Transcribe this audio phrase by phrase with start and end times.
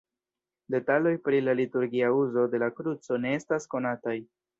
[0.75, 4.17] Detaloj pri la liturgia uzo de la kruco ne estas konataj.